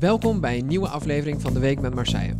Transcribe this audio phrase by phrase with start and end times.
[0.00, 2.36] Welkom bij een nieuwe aflevering van de Week met Marseille.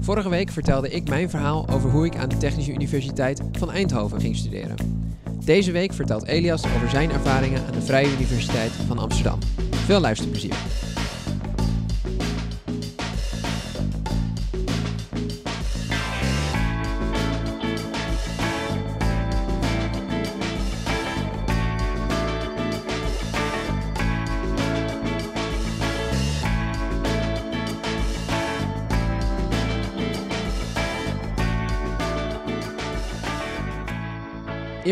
[0.00, 4.20] Vorige week vertelde ik mijn verhaal over hoe ik aan de Technische Universiteit van Eindhoven
[4.20, 4.76] ging studeren.
[5.44, 9.38] Deze week vertelt Elias over zijn ervaringen aan de Vrije Universiteit van Amsterdam.
[9.70, 10.56] Veel luisterplezier.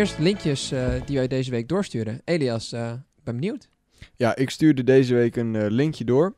[0.03, 2.21] Eerst linkjes eh, die wij deze week doorsturen.
[2.25, 2.93] Elias, eh,
[3.25, 3.69] ben benieuwd.
[4.17, 6.35] Ja, ik stuurde deze week een eh, linkje door.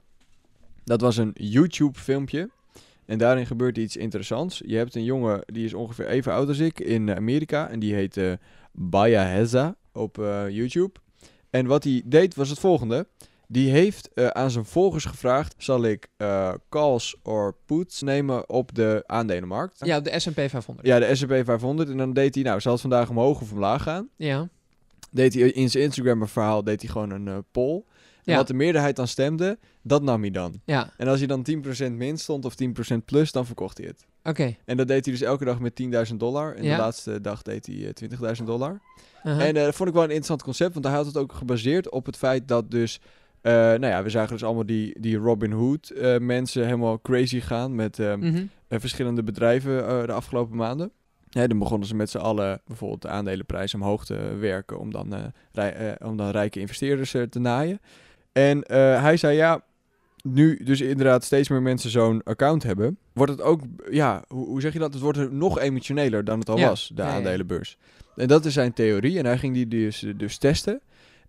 [0.85, 2.51] Dat was een YouTube-filmpje.
[3.05, 4.63] En daarin gebeurt iets interessants.
[4.67, 7.69] Je hebt een jongen die is ongeveer even oud als ik in Amerika.
[7.69, 8.21] En die heet
[8.73, 10.17] Baya Heza op
[10.49, 10.93] YouTube.
[11.51, 13.07] En wat hij deed was het volgende.
[13.55, 18.75] Die heeft uh, aan zijn volgers gevraagd: zal ik uh, calls or puts nemen op
[18.75, 19.81] de aandelenmarkt?
[19.85, 20.87] Ja, de SP 500.
[20.87, 21.89] Ja, de SP 500.
[21.89, 24.09] En dan deed hij, nou, zal het vandaag omhoog of omlaag gaan?
[24.17, 24.49] Ja.
[25.11, 27.75] Deed hij in zijn Instagram-verhaal deed hij gewoon een uh, poll.
[28.25, 28.37] En Ja.
[28.37, 30.61] wat de meerderheid dan stemde, dat nam hij dan.
[30.65, 31.47] Ja, En als hij dan
[31.89, 32.55] 10% min stond of
[32.95, 34.07] 10% plus, dan verkocht hij het.
[34.23, 34.57] oké.
[34.65, 36.55] En dat deed hij dus elke dag met 10.000 dollar.
[36.55, 36.77] En Ja.
[36.77, 38.81] de laatste dag deed hij eh, 20.000 dollar.
[39.23, 41.91] En eh, dat vond ik wel een interessant concept, want hij had het ook gebaseerd
[41.91, 43.01] op het feit dat dus...
[43.45, 47.41] eh, nou ja, we zagen dus allemaal die, die Robin Hood eh, mensen helemaal crazy
[47.41, 48.45] gaan met eh, Mhm.
[48.69, 50.91] eh, verschillende bedrijven de afgelopen maanden.
[51.29, 55.15] Ja, dan begonnen ze met z'n allen bijvoorbeeld de aandelenprijs omhoog te werken om dan,
[55.53, 57.81] rij- om dan rijke investeerders te naaien.
[58.33, 58.65] En
[59.01, 59.61] hij zei ja,
[60.23, 64.61] nu dus inderdaad steeds meer mensen zo'n account hebben, wordt het ook, ja, hoe, hoe
[64.61, 64.93] zeg je dat?
[64.93, 66.69] Het wordt nog emotioneler dan het al Ja.
[66.69, 67.77] was, de aandelenbeurs.
[68.17, 70.81] En dat is zijn theorie en hij ging die dus, dus testen.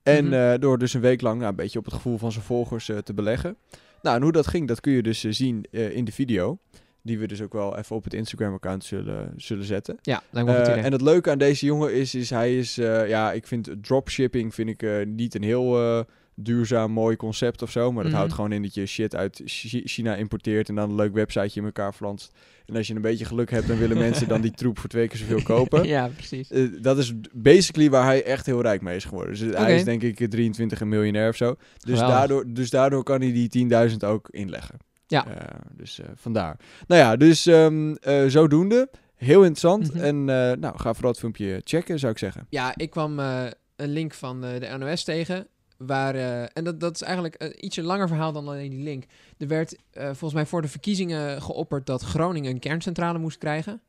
[0.05, 0.33] En Mhm.
[0.33, 2.89] eh, door dus een week lang nou, een beetje op het gevoel van zijn volgers
[2.89, 3.55] eh, te beleggen.
[4.01, 6.57] Nou, en hoe dat ging, dat kun je dus eh, zien in de video.
[7.01, 9.97] Die we dus ook wel even op het Instagram-account zullen, zullen zetten.
[10.01, 10.83] Ja, lijkt me een goed idee.
[10.83, 14.69] en het leuke aan deze jongen is, is hij is, ja, ik vind dropshipping vind
[14.81, 16.05] ik niet een heel
[16.35, 17.91] duurzaam, mooi concept of zo.
[17.91, 18.19] Maar dat Mhm.
[18.19, 21.59] houdt gewoon in dat je shit uit Chi- China importeert en dan een leuk websiteje
[21.59, 22.31] in elkaar flanst.
[22.65, 25.07] En als je een beetje geluk hebt, dan willen mensen dan die troep voor twee
[25.07, 25.83] keer zoveel kopen.
[25.87, 26.51] ja, precies.
[26.51, 29.33] Eh, dat is basically waar hij echt heel rijk mee is geworden.
[29.33, 29.57] Dus Oké.
[29.57, 31.55] hij is denk ik eh, 23 een miljonair of zo.
[31.55, 32.07] Dus Geweldig.
[32.17, 33.49] daardoor, dus daardoor kan hij die
[33.89, 34.77] 10.000 ook inleggen.
[35.07, 35.27] Ja.
[35.27, 36.59] Eh, dus eh, vandaar.
[36.87, 38.89] Nou ja, dus ehm, eh, zodoende.
[39.15, 39.93] Heel interessant.
[39.93, 40.03] Mhm.
[40.03, 42.45] En eh, nou, ga vooral het filmpje checken, zou ik zeggen.
[42.49, 43.43] Ja, ik kwam eh,
[43.75, 45.47] een link van eh, de NOS tegen.
[45.77, 49.03] Waar, eh, en dat, dat is eigenlijk een ietsje langer verhaal dan alleen die link.
[49.37, 53.81] Er werd eh, volgens mij voor de verkiezingen geopperd dat Groningen een kerncentrale moest krijgen.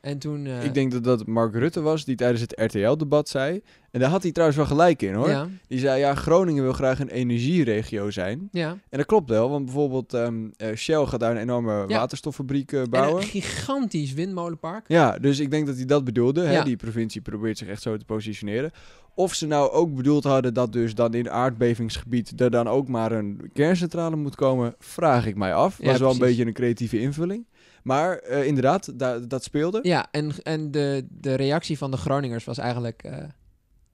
[0.00, 0.46] En toen...
[0.46, 3.62] eh, ik denk dat dat Mark Rutte was die tijdens het RTL-debat zei.
[3.90, 5.28] En daar had hij trouwens wel gelijk in hoor.
[5.28, 8.48] Ja, Die zei, ja, Groningen wil graag een energieregio zijn.
[8.52, 8.70] ja.
[8.70, 11.98] En dat klopt wel, want bijvoorbeeld ehm, eh, Shell gaat daar een enorme Ja.
[11.98, 13.22] waterstoffabriek eh, En bouwen.
[13.22, 14.84] een gigantisch windmolenpark.
[14.88, 16.42] Ja, dus ik denk dat hij dat bedoelde.
[16.44, 16.62] Hè?
[16.64, 18.70] Die provincie probeert zich echt zo te positioneren.
[19.18, 23.12] Of ze nou ook bedoeld hadden dat dus dan in aardbevingsgebied er dan ook maar
[23.12, 25.78] een kerncentrale moet komen, vraag ik mij af.
[25.82, 27.46] Ja, Was wel een beetje een creatieve invulling.
[27.82, 29.78] Maar eh, inderdaad, da- dat speelde.
[29.82, 33.16] Ja, en, en de, de reactie van de Groningers was eigenlijk eh,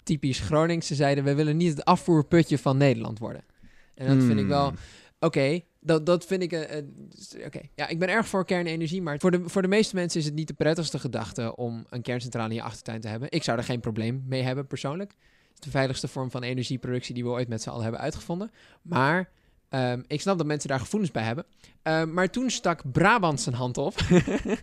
[0.03, 0.87] typisch Gronings.
[0.87, 3.45] Ze zeiden, we willen niet het afvoerputje van Nederland worden.
[3.95, 4.67] En dat vind ik wel...
[4.69, 4.77] Hmm.
[5.19, 6.53] Oké, dat, dat vind ik...
[6.53, 6.85] eh, eh,
[7.19, 10.21] s- Oké, ja, ik ben erg voor kernenergie, maar voor de, voor de meeste mensen
[10.21, 13.31] is het niet de prettigste gedachte om een kerncentrale in je achtertuin te hebben.
[13.31, 15.11] Ik zou er geen probleem mee hebben, persoonlijk.
[15.11, 18.51] Het is de veiligste vorm van energieproductie die we ooit met z'n allen hebben uitgevonden.
[18.83, 19.29] Maar
[19.69, 21.45] ehm, ik snap dat mensen daar gevoelens bij hebben.
[21.83, 23.95] Ehm, maar toen stak Brabant zijn hand op.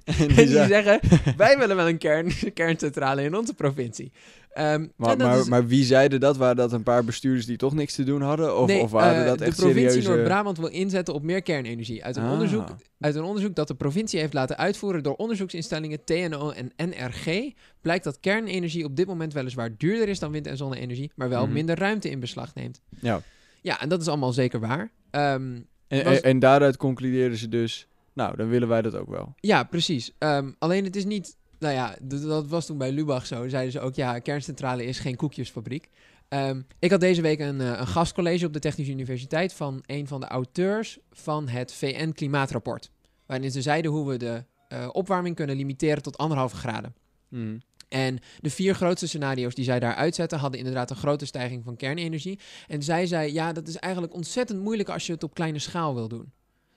[0.06, 1.00] En en die zeggen,
[1.38, 4.12] wij willen wel een kern, kerncentrale in onze provincie.
[4.54, 6.38] Ehm, maar, maar, is- maar wie zeiden dat?
[6.38, 8.58] Waren dat een paar bestuurders die toch niks te doen hadden?
[8.58, 10.10] Of, nee, of waren eh, dat echt de provincie serieuze...
[10.10, 12.04] Noord-Brabant wil inzetten op meer kernenergie.
[12.04, 12.32] Uit een, Ah.
[12.32, 12.68] onderzoek,
[13.00, 17.52] uit een onderzoek dat de provincie heeft laten uitvoeren door onderzoeksinstellingen TNO en NRG,
[17.82, 21.44] blijkt dat kernenergie op dit moment weliswaar duurder is dan wind- en zonne-energie, maar wel
[21.46, 21.54] Mhm.
[21.54, 22.82] minder ruimte in beslag neemt.
[23.02, 23.22] Ja.
[23.62, 24.92] Ja, en dat is allemaal zeker waar.
[25.12, 29.10] Ehm, En, was- en, en daaruit concludeerden ze dus, nou, dan willen wij dat ook
[29.10, 29.34] wel.
[29.36, 30.12] ja, precies.
[30.18, 31.38] Ehm, alleen het is niet.
[31.62, 33.48] Nou ja, dat was toen bij Lubach zo.
[33.48, 35.90] Zeiden ze ook, ja, kerncentrale is geen koekjesfabriek.
[36.28, 40.08] Ehm, ik had deze week een, eh, een gastcollege op de Technische Universiteit van een
[40.08, 42.92] van de auteurs van het VN-klimaatrapport.
[43.26, 46.96] Waarin ze zeiden hoe we de eh, opwarming kunnen limiteren tot anderhalve graden.
[47.30, 47.58] Mhm.
[47.90, 51.76] En de vier grootste scenario's die zij daar uitzetten, hadden inderdaad een grote stijging van
[51.76, 52.40] kernenergie.
[52.68, 55.96] En zij zei, ja, dat is eigenlijk ontzettend moeilijk als je het op kleine schaal
[55.96, 56.32] wil doen.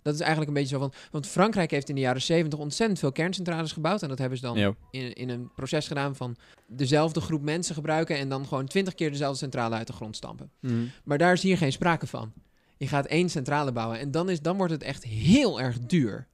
[0.05, 2.99] Dat is eigenlijk een beetje zo van, want Frankrijk heeft in de jaren 70 ontzettend
[2.99, 4.03] veel kerncentrales gebouwd.
[4.03, 6.37] En dat hebben ze dan in, in een proces gedaan van
[6.67, 10.51] dezelfde groep mensen gebruiken en dan gewoon twintig keer dezelfde centrale uit de grond stampen.
[10.61, 10.85] Mhm.
[11.05, 12.33] Maar daar is hier geen sprake van.
[12.77, 13.99] je gaat één centrale bouwen.
[13.99, 16.29] En dan, is, dan wordt het echt heel erg duur.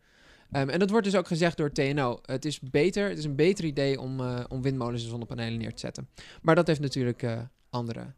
[0.50, 2.18] Ehm, en dat wordt dus ook gezegd door TNO.
[2.22, 5.72] Het is beter, het is een beter idee om, eh, om windmolens en zonnepanelen neer
[5.74, 6.08] te zetten.
[6.42, 7.38] Maar dat heeft natuurlijk eh,
[7.70, 8.14] andere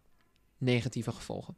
[0.58, 1.56] negatieve gevolgen.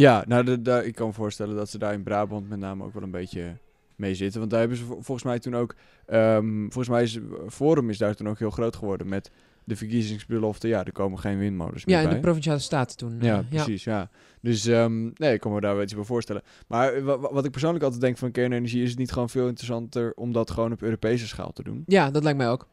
[0.00, 2.84] Ja, nou, de, de- ik kan me voorstellen dat ze daar in Brabant met name
[2.84, 3.56] ook wel een beetje
[3.96, 4.38] mee zitten.
[4.38, 5.74] Want daar hebben ze vol- volgens mij toen ook...
[6.06, 7.18] ehm, volgens mij is
[7.48, 9.30] Forum is daar toen ook heel groot geworden met
[9.64, 10.68] de verkiezingsbelofte.
[10.68, 12.16] Ja, er komen geen windmolens meer Ja, in bij.
[12.16, 13.16] de Provinciale Staten toen.
[13.20, 14.10] Ja, eh, precies, ja.
[14.40, 16.42] Dus ehm, nee, ik kan me daar wel iets bij voorstellen.
[16.66, 18.82] Maar wa- wat ik persoonlijk altijd denk van kernenergie...
[18.82, 21.82] is het niet gewoon veel interessanter om dat gewoon op Europese schaal te doen?
[21.86, 22.68] ja, dat lijkt mij ook.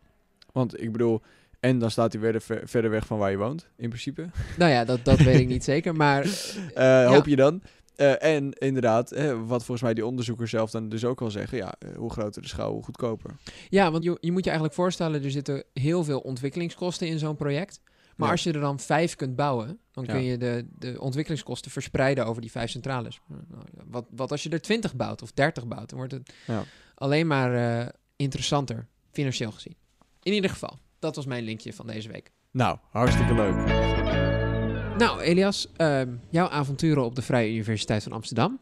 [0.51, 1.21] Want ik bedoel...
[1.59, 4.29] En dan staat hij weer ver- verder weg van waar je woont, in principe.
[4.57, 5.95] Nou ja, dat, dat weet ik niet zeker.
[5.95, 6.25] Maar
[6.73, 7.61] Eh, Hoop je dan.
[7.95, 11.57] Eh, en inderdaad, hè, wat volgens mij die onderzoekers zelf dan dus ook al zeggen...
[11.57, 13.31] ja, eh, hoe groter de schaal, hoe goedkoper.
[13.69, 17.35] ja, want je, je moet je eigenlijk voorstellen, er zitten heel veel ontwikkelingskosten in zo'n
[17.35, 17.79] project.
[18.15, 18.33] Maar Ja.
[18.33, 20.13] als je er dan vijf kunt bouwen, dan Ja.
[20.13, 23.19] kun je de, de ontwikkelingskosten verspreiden over die vijf centrales.
[23.27, 26.63] Nou, Wat, wat als je er twintig bouwt of dertig bouwt, dan wordt het Ja.
[26.95, 29.75] alleen maar interessanter, financieel gezien.
[30.23, 32.31] In ieder geval, dat was mijn linkje van deze week.
[32.51, 33.55] Nou, hartstikke leuk.
[34.97, 38.59] Nou, Elias, ehm, jouw avonturen op de Vrije Universiteit van Amsterdam.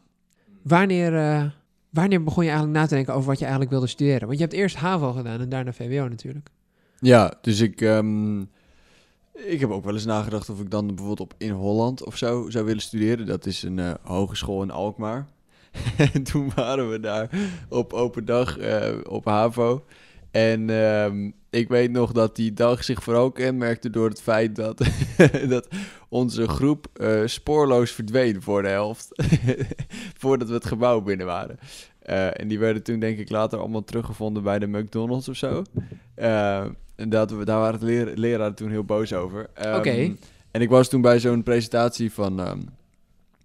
[0.62, 1.44] Wanneer, eh,
[1.90, 4.26] wanneer begon je eigenlijk na te denken over wat je eigenlijk wilde studeren?
[4.26, 6.48] Want je hebt eerst HAVO gedaan en daarna VWO natuurlijk.
[6.98, 7.80] Ja, dus ik...
[7.80, 8.40] ehm,
[9.32, 12.50] ik heb ook wel eens nagedacht of ik dan bijvoorbeeld op in Holland of zo
[12.50, 13.26] zou willen studeren.
[13.26, 15.26] Dat is een eh, hogeschool in Alkmaar.
[16.12, 17.30] en toen waren we daar
[17.68, 19.84] op open dag eh, op HAVO.
[20.30, 24.78] En ehm, ik weet nog dat die dag zich vooral kenmerkte door het feit dat,
[25.48, 25.68] dat
[26.08, 29.08] onze groep eh, spoorloos verdween voor de helft.
[30.20, 31.58] Voordat we het gebouw binnen waren.
[31.98, 35.62] Eh, en die werden toen denk ik later allemaal teruggevonden bij de McDonald's of zo.
[36.14, 36.64] Eh,
[36.96, 39.50] en dat, we- daar waren de leer, leraren toen heel boos over.
[39.54, 40.16] Ehm, Oké.
[40.50, 42.60] En ik was toen bij zo'n presentatie van ehm,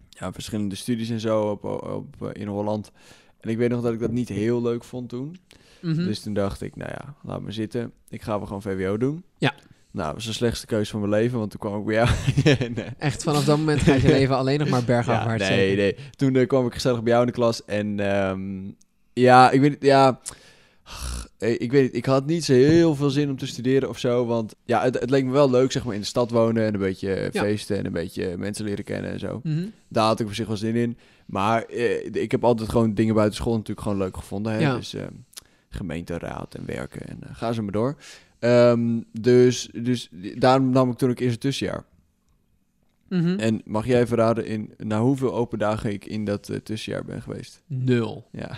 [0.09, 2.91] ja, verschillende studies en zo op, op, in Holland.
[3.39, 5.35] En ik weet nog dat ik dat niet heel leuk vond toen.
[5.81, 6.03] Mhm.
[6.05, 7.91] Dus toen dacht ik, nou ja, laat me zitten.
[8.09, 9.23] Ik ga wel gewoon VWO doen.
[9.37, 9.53] Ja.
[9.91, 12.09] Nou, dat was de slechtste keuze van mijn leven, want toen kwam ik bij jou.
[12.75, 12.85] nee.
[12.97, 15.43] Echt vanaf dat moment gaat je leven alleen nog maar bergafwaarts.
[15.43, 15.77] Ja, nee, zeker?
[15.83, 15.95] nee.
[16.15, 17.65] Toen eh, kwam ik gezellig bij jou in de klas.
[17.65, 18.71] En ehm,
[19.13, 20.19] ja, ik weet niet, ja...
[21.37, 23.97] eh, Ik weet niet, ik had niet zo heel veel zin om te studeren of
[23.99, 24.25] zo.
[24.25, 26.65] Want ja, het, het leek me wel leuk, zeg maar, in de stad wonen.
[26.65, 27.41] En een beetje eh, Ja.
[27.41, 29.39] feesten en een beetje mensen leren kennen en zo.
[29.43, 29.65] Mhm.
[29.87, 30.97] Daar had ik op zich wel zin in.
[31.25, 34.51] Maar eh, ik heb altijd gewoon dingen buiten school natuurlijk gewoon leuk gevonden.
[34.53, 34.59] Hè?
[34.59, 34.75] Ja.
[34.75, 35.11] Dus ehm,
[35.69, 37.95] gemeenteraad en werken en eh, ga ze maar door.
[38.39, 41.85] Ehm, dus, dus daarom nam ik toen ook eerst het tussenjaar.
[43.09, 43.39] Mhm.
[43.39, 47.21] En mag jij verraden in naar hoeveel open dagen ik in dat eh, tussenjaar ben
[47.21, 47.61] geweest?
[47.67, 48.27] Nul.
[48.31, 48.51] Ja.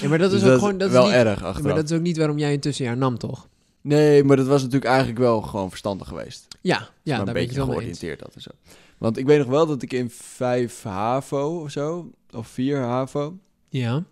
[0.00, 0.78] Ja, maar dat is Dus ook gewoon...
[0.78, 1.76] Dat is wel niet, erg maar achteraf.
[1.76, 3.48] dat is ook niet waarom jij een tussenjaar nam, toch?
[3.80, 6.46] Nee, maar dat was natuurlijk eigenlijk wel gewoon verstandig geweest.
[6.60, 8.50] Ja, ja maar daar een beetje wel georiënteerd had en zo.
[8.98, 13.38] Want ik weet nog wel dat ik in 5 HAVO of zo, of 4 HAVO,
[13.68, 14.04] Ja.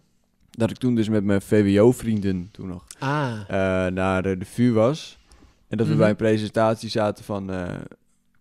[0.61, 3.33] Dat ik toen dus met mijn VWO-vrienden toen nog Ah.
[3.49, 5.19] eh, naar de, de VU was.
[5.69, 6.01] En dat we Mhm.
[6.03, 7.75] bij een presentatie zaten van eh,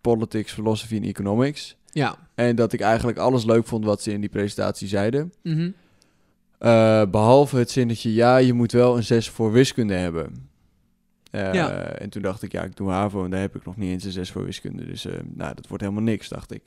[0.00, 1.76] Politics, Philosophy en Economics.
[1.90, 2.16] Ja.
[2.34, 5.32] En dat ik eigenlijk alles leuk vond wat ze in die presentatie zeiden.
[5.42, 5.70] Mhm.
[6.58, 10.48] Eh, behalve het zinnetje, ja, je moet wel een 6 voor wiskunde hebben.
[11.30, 11.70] Eh, Ja.
[11.82, 14.04] En toen dacht ik, ja, ik doe HAVO en daar heb ik nog niet eens
[14.04, 14.86] een 6 voor wiskunde.
[14.86, 16.62] Dus eh, nou, dat wordt helemaal niks, dacht ik.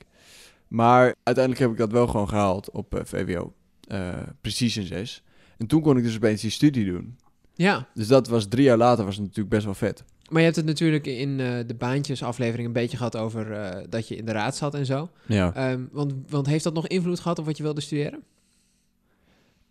[0.68, 3.52] Maar uiteindelijk heb ik dat wel gewoon gehaald op eh, VWO.
[3.88, 4.08] Eh,
[4.40, 5.22] precies een 6.
[5.58, 7.16] En toen kon ik dus opeens die studie doen.
[7.54, 7.88] Ja.
[7.94, 10.04] Dus dat was drie jaar later, was het natuurlijk best wel vet.
[10.28, 14.08] Maar je hebt het natuurlijk in eh, de baantjesaflevering een beetje gehad over eh, dat
[14.08, 15.08] je in de raad zat en zo.
[15.26, 15.54] Ja.
[15.54, 18.22] Ehm, want, want heeft dat nog invloed gehad op wat je wilde studeren?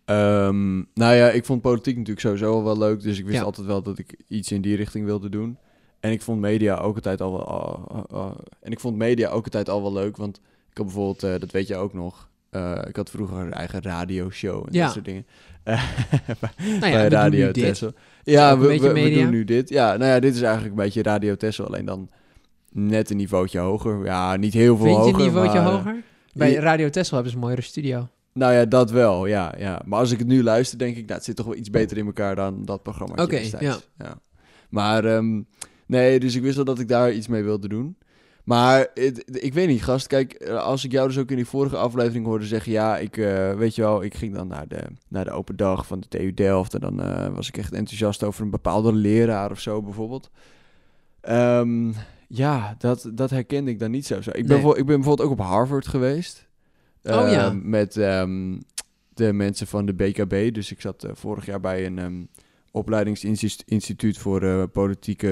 [0.04, 3.02] Ehm, nou ja, ik vond politiek natuurlijk sowieso al wel leuk.
[3.02, 3.42] Dus ik wist Ja.
[3.44, 5.58] altijd wel dat ik iets in die richting wilde doen.
[6.00, 8.36] En ik vond media ook altijd al wel...
[8.60, 10.16] en ik vond media ook altijd al wel leuk.
[10.16, 10.36] Want
[10.70, 12.28] ik had bijvoorbeeld, eh, dat weet je ook nog...
[12.54, 14.84] eh, ik had vroeger een eigen radioshow en Ja.
[14.84, 15.26] dat soort dingen.
[16.80, 17.50] Nou ja, bij Radio.
[17.50, 17.92] Tessel.
[18.22, 19.68] Ja, we, doen nu dit.
[19.68, 21.66] Ja, nou ja, dit is eigenlijk een beetje Radio Tessel.
[21.66, 22.10] Alleen dan
[22.70, 24.04] net een niveautje hoger.
[24.04, 25.20] Ja, niet heel veel Vind je hoger.
[25.20, 26.02] een niveautje maar, eh, hoger?
[26.32, 28.08] Bij je- Radio Tesla hebben ze een mooiere studio.
[28.32, 29.82] Nou ja, dat wel, ja, ja.
[29.84, 31.96] Maar als ik het nu luister, denk ik, nou, het zit toch wel iets beter
[31.96, 33.22] in elkaar dan dat programma.
[33.22, 33.78] Oké, ja.
[34.68, 35.42] Maar, ehm,
[35.86, 37.96] nee, dus ik wist wel dat ik daar iets mee wilde doen.
[38.44, 38.88] Maar
[39.24, 40.06] ik weet niet, gast.
[40.06, 42.72] Kijk, eh, als ik jou dus ook in die vorige aflevering hoorde zeggen...
[42.72, 45.86] Ja, ik, eh, weet je wel, ik ging dan naar de, naar de open dag
[45.86, 46.74] van de TU Delft...
[46.74, 50.30] en dan eh, was ik echt enthousiast over een bepaalde leraar of zo, bijvoorbeeld.
[51.20, 51.92] Ehm,
[52.28, 54.14] ja, dat, dat herkende ik dan niet zo.
[54.16, 54.44] Ik, ben, Nee.
[54.46, 56.46] bijvo- ik ben bijvoorbeeld ook op Harvard geweest.
[57.02, 57.52] Oh ja.
[57.62, 58.58] Met ehm,
[59.14, 60.54] de mensen van de BKB.
[60.54, 62.22] Dus ik zat vorig jaar bij een, ehm,
[62.74, 65.28] opleidingsinstituut voor eh, politieke,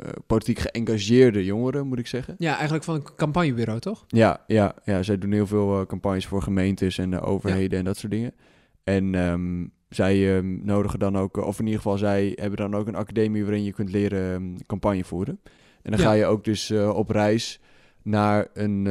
[0.00, 2.34] eh, politiek geëngageerde jongeren, moet ik zeggen.
[2.38, 4.04] Ja, eigenlijk van een campagnebureau, toch?
[4.08, 7.96] Ja, ja, ja zij doen heel veel eh, campagnes voor gemeentes en overheden en dat
[7.96, 8.32] soort dingen.
[8.84, 12.86] En ehm, zij ehm, nodigen dan ook, of in ieder geval zij hebben dan ook
[12.86, 15.40] een academie waarin je kunt leren ehm, campagne voeren.
[15.82, 16.06] En dan Ja.
[16.06, 17.60] ga je ook dus op reis
[18.02, 18.84] naar een,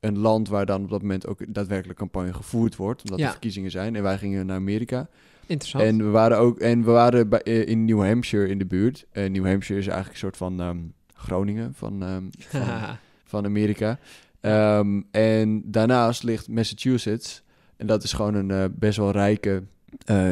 [0.00, 3.24] een land waar dan op dat moment ook daadwerkelijk campagne gevoerd wordt, omdat Ja.
[3.24, 3.96] er verkiezingen zijn.
[3.96, 5.08] En wij gingen naar Amerika.
[5.46, 5.84] Interessant.
[5.84, 9.06] En we waren ook en we waren bij, eh, in New Hampshire in de buurt.
[9.12, 10.78] En New Hampshire is eigenlijk een soort van ehm,
[11.14, 12.62] Groningen van, ehm, van,
[13.24, 13.98] van Amerika.
[14.40, 17.42] Ehm, en daarnaast ligt Massachusetts.
[17.76, 19.62] En dat is gewoon een eh, best wel rijke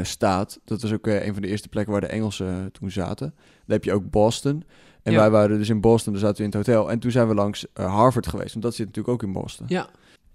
[0.03, 0.61] staat.
[0.65, 3.35] Dat was ook een van de eerste plekken waar de Engelsen toen zaten.
[3.37, 4.65] Dan heb je ook Boston.
[5.03, 5.19] En Ja.
[5.19, 6.91] wij waren dus in Boston, daar zaten we in het hotel.
[6.91, 9.67] En toen zijn we langs Harvard geweest, want dat zit natuurlijk ook in Boston.
[9.69, 9.89] ja,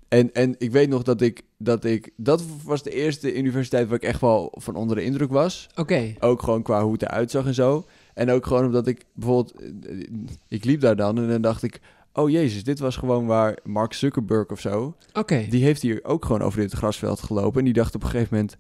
[0.10, 2.12] En, en ik weet nog dat ik, dat ik...
[2.16, 5.70] Dat was de eerste universiteit waar ik echt wel van onder de indruk was.
[5.76, 6.14] oké.
[6.20, 7.86] Ook gewoon qua hoe het eruit zag en zo.
[8.14, 9.54] En ook gewoon omdat ik bijvoorbeeld...
[9.86, 10.08] eh,
[10.48, 11.80] Ik liep daar dan en dan dacht ik...
[12.14, 14.96] Oh jezus, dit was gewoon waar Mark Zuckerberg of zo...
[15.14, 15.46] Oké.
[15.50, 17.60] Die heeft hier ook gewoon over dit grasveld gelopen.
[17.60, 18.58] En die dacht op een gegeven moment...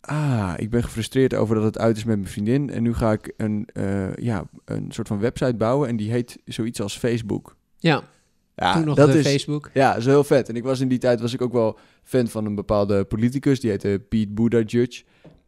[0.00, 2.70] Ah, ik ben gefrustreerd over dat het uit is met mijn vriendin.
[2.70, 5.88] En nu ga ik een, eh, ja, een soort van website bouwen.
[5.88, 7.56] En die heet zoiets als Facebook.
[7.78, 8.02] Ja,
[8.56, 9.70] Ja, toen nog dat de is, Facebook.
[9.72, 10.48] ja, dat is heel vet.
[10.48, 13.60] En ik was in die tijd was ik ook wel fan van een bepaalde politicus.
[13.60, 15.02] Die heette Pete Buttigieg.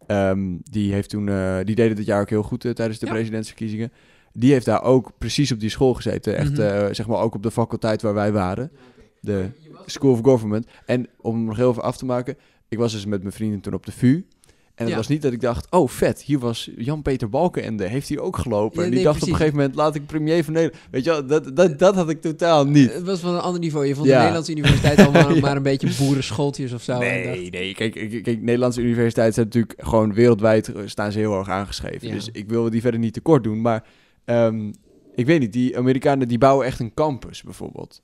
[0.06, 2.98] Ehm, die, heeft toen, eh, die deed het dit jaar ook heel goed eh, tijdens
[2.98, 3.12] de Ja.
[3.12, 3.92] presidentsverkiezingen.
[4.32, 6.36] Die heeft daar ook precies op die school gezeten.
[6.36, 6.60] Echt, Mhm.
[6.60, 8.70] eh, zeg maar, ook op de faculteit waar wij waren.
[9.20, 9.46] De
[9.86, 10.66] School of Government.
[10.86, 12.36] En om nog heel even af te maken.
[12.68, 14.24] Ik was dus met mijn vrienden toen op de VU.
[14.76, 14.96] En het Ja.
[14.96, 18.78] was niet dat ik dacht, oh vet, hier was Jan-Peter Balkenende, heeft hier ook gelopen.
[18.78, 20.82] Ja, en die nee, dacht op een gegeven moment, laat ik premier van Nederland.
[20.90, 22.92] Weet je wel, dat, dat, dat had ik totaal niet.
[22.92, 23.86] Het was van een ander niveau.
[23.86, 24.12] Je vond Ja.
[24.12, 26.98] de Nederlandse universiteit allemaal maar een beetje boerenschooltjes of zo.
[26.98, 27.74] Nee, nee.
[27.74, 32.10] Kijk, kijk, kijk, Nederlandse universiteiten zijn natuurlijk gewoon wereldwijd eh, staan ze heel hoog aangeschreven.
[32.10, 33.60] Dus ik wil die verder niet tekort doen.
[33.60, 33.84] Maar
[34.24, 34.72] ehm,
[35.14, 38.02] ik weet niet, die Amerikanen die bouwen echt een campus bijvoorbeeld.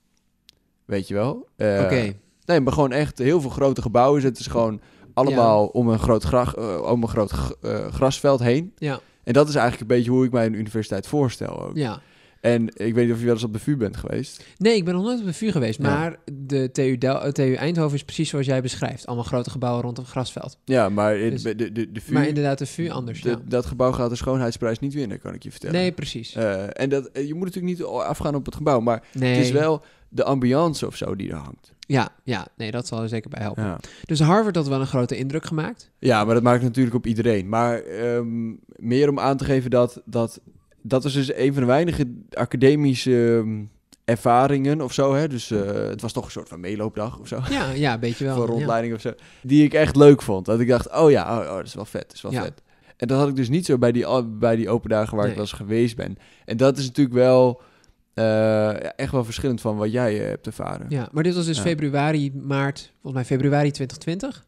[0.85, 1.47] Weet je wel?
[1.55, 2.13] Eh, Oké.
[2.45, 4.81] Nee, maar gewoon echt heel veel grote gebouwen zetten ze gewoon
[5.13, 8.73] allemaal om een groot, grag, eh, om een groot eh, grasveld heen.
[8.77, 11.75] Ja, En dat is eigenlijk een beetje hoe ik mij een universiteit voorstel ook.
[11.77, 12.01] ja.
[12.41, 14.45] En ik weet niet of je wel eens op de VU bent geweest.
[14.57, 15.81] Nee, ik ben nog nooit op de vuur geweest.
[15.81, 15.89] Ja.
[15.89, 19.05] Maar de TU, Del- eh, TU Eindhoven is precies zoals jij beschrijft.
[19.05, 20.57] Allemaal grote gebouwen rond een grasveld.
[20.65, 23.21] Ja, maar in- Dus- de, de, de, VU, Maar inderdaad, de VU anders.
[23.21, 23.39] de- ja.
[23.45, 25.75] dat gebouw gaat de schoonheidsprijs niet winnen, kan ik je vertellen.
[25.75, 26.35] Nee, precies.
[26.35, 29.35] En dat, je moet natuurlijk niet afgaan op het gebouw, maar nee.
[29.35, 31.73] het is wel de ambiance of zo die er hangt.
[31.79, 33.63] Ja, ja, nee, dat zal er zeker bij helpen.
[33.63, 33.79] Ja.
[34.05, 35.91] Dus Harvard had wel een grote indruk gemaakt.
[35.99, 37.49] ja, maar dat maakt natuurlijk op iedereen.
[37.49, 40.41] Maar ehm, meer om aan te geven dat, dat
[40.81, 43.63] dat is dus een van de weinige academische ehm,
[44.05, 45.13] ervaringen of zo.
[45.13, 45.27] Hè?
[45.27, 47.39] Dus eh, het was toch een soort van meeloopdag of zo.
[47.49, 48.35] Ja, ja, een beetje wel.
[48.37, 48.51] voor ja.
[48.51, 49.13] rondleiding of zo.
[49.41, 50.45] Die ik echt leuk vond.
[50.45, 52.05] Dat ik dacht, oh ja, oh, oh, dat is wel vet.
[52.07, 52.41] Dat is wel Ja.
[52.43, 52.61] vet.
[52.97, 55.33] En dat had ik dus niet zo bij die, bij die open dagen waar ik
[55.33, 56.17] wel eens geweest ben.
[56.45, 57.61] En dat is natuurlijk wel
[58.13, 60.85] ja, echt wel verschillend van wat jij eh, hebt ervaren.
[60.89, 64.45] Ja, maar dit was dus februari, maart, volgens mij februari 2020.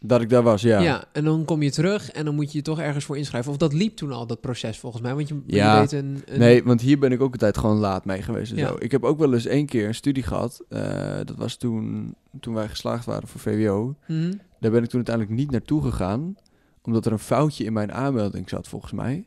[0.00, 0.80] Dat ik daar was, ja.
[0.80, 1.04] Ja.
[1.12, 3.50] en dan kom je terug en dan moet je je toch ergens voor inschrijven.
[3.50, 5.14] Of dat liep toen al, dat proces volgens mij.
[5.14, 5.74] Want je, Ja.
[5.74, 6.22] je weet een...
[6.26, 8.68] een Nee, want hier ben ik ook altijd gewoon laat mee geweest en Ja.
[8.68, 8.76] zo.
[8.78, 10.64] Ik heb ook wel eens één keer een studie gehad.
[10.68, 13.94] eh, dat was toen, toen wij geslaagd waren voor VWO.
[14.06, 14.32] Mhm.
[14.60, 16.36] Daar ben ik toen uiteindelijk niet naartoe gegaan.
[16.82, 19.26] Omdat er een foutje in mijn aanmelding zat, volgens mij.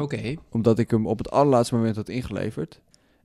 [0.00, 2.80] Oké, Omdat ik hem op het allerlaatste moment had ingeleverd.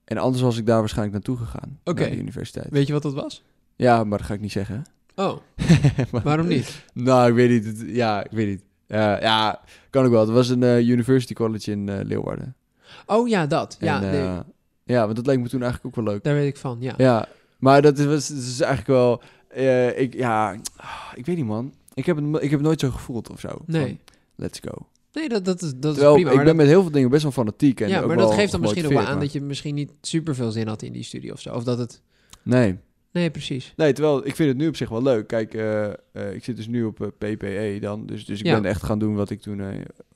[0.05, 1.79] En anders was ik daar waarschijnlijk naartoe gegaan.
[1.83, 2.01] Oké.
[2.01, 2.67] Naar de universiteit.
[2.69, 3.43] weet je wat dat was?
[3.75, 4.83] Ja, maar dat ga ik niet zeggen.
[5.15, 5.37] Oh,
[6.11, 6.85] Maar- waarom niet?
[6.93, 7.65] Nou, ik weet niet.
[7.65, 8.63] Het- ja, ik weet niet.
[8.87, 10.19] Eh, ja, kan ook wel.
[10.19, 12.55] Het was een eh, University College in eh, Leeuwarden.
[13.05, 13.77] Oh ja, dat.
[13.79, 14.39] Ja, nee,
[14.83, 16.23] ja, want dat leek me toen eigenlijk ook wel leuk.
[16.23, 16.93] daar weet ik van, ja.
[16.97, 17.27] Ja,
[17.57, 19.21] maar dat is, was, dat is eigenlijk wel...
[19.95, 20.53] ik, ja,
[21.15, 21.73] ik weet niet, man.
[21.93, 23.61] Ik heb, het, ik heb het nooit zo gevoeld of zo.
[23.65, 23.85] Nee.
[23.85, 23.97] Van,
[24.35, 24.87] let's go.
[25.13, 26.29] Nee, dat, dat is, dat is prima.
[26.29, 27.81] ik ben dat- met heel veel dingen best wel fanatiek.
[27.81, 30.35] En ja, maar dat geeft dan misschien ook wel aan dat je misschien niet super
[30.35, 31.53] veel zin had in die studie of zo.
[31.53, 32.01] Of dat het...
[32.43, 32.77] Nee.
[33.11, 33.73] Nee, precies.
[33.75, 35.27] Nee, terwijl ik vind het nu op zich wel leuk.
[35.27, 35.93] Kijk, eh, eh,
[36.33, 38.05] ik zit dus nu op eh, PPE dan.
[38.05, 38.53] Dus, dus ik Ja.
[38.61, 39.67] ben echt gaan doen wat ik toen eh,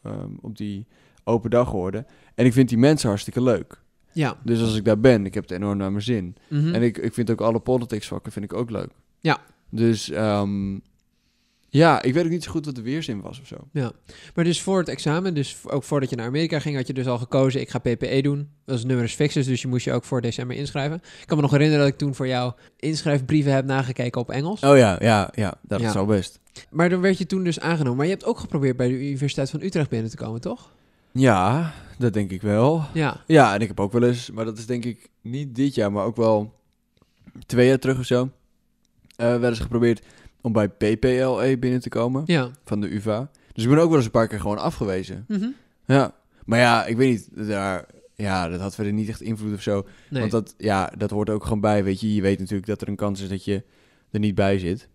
[0.04, 0.88] ehm, op die
[1.24, 2.06] open dag hoorde.
[2.36, 3.82] En ik vind die mensen hartstikke leuk.
[4.12, 4.38] Ja.
[4.44, 6.36] Dus als ik daar ben, ik heb het enorm naar mijn zin.
[6.50, 6.74] Mhm.
[6.74, 8.90] En ik, ik vind ook alle politics vakken vind ik ook leuk.
[9.20, 9.42] Ja.
[9.70, 10.78] Dus ehm,
[11.74, 13.56] ja, ik weet ook niet zo goed wat de weerzin was of zo.
[13.72, 13.92] Ja,
[14.36, 17.08] maar dus voor het examen, dus ook voordat je naar Amerika ging, had je dus
[17.08, 18.38] al gekozen, ik ga PPE doen.
[18.66, 20.98] Dat was numerus fixus, dus je moest je ook voor december inschrijven.
[21.22, 24.62] Ik kan me nog herinneren dat ik toen voor jou inschrijfbrieven heb nagekeken op Engels.
[24.62, 25.90] Oh ja, ja, ja, dat Ja.
[25.90, 26.40] is al best.
[26.70, 27.98] Maar dan werd je toen dus aangenomen.
[27.98, 30.72] Maar je hebt ook geprobeerd bij de Universiteit van Utrecht binnen te komen, toch?
[31.12, 32.84] Ja, dat denk ik wel.
[32.94, 35.76] Ja, Ja, en ik heb ook wel eens, maar dat is denk ik niet dit
[35.76, 36.54] jaar, maar ook wel
[37.46, 38.30] twee jaar terug of zo,
[39.16, 40.02] eh wel eens geprobeerd
[40.44, 43.30] om bij PPLE binnen te komen ja, van de UvA.
[43.54, 45.26] Dus ik ben ook wel eens een paar keer gewoon afgewezen.
[45.28, 45.48] Mhm.
[45.86, 46.14] Ja.
[46.46, 47.86] Maar ja, ik weet niet, daar,
[48.16, 49.86] ja, dat had verder niet echt invloed of zo.
[50.10, 50.20] Nee.
[50.20, 52.14] Want dat, ja, dat hoort ook gewoon bij, weet je.
[52.14, 53.64] Je weet natuurlijk dat er een kans is dat je
[54.12, 54.88] er niet bij zit.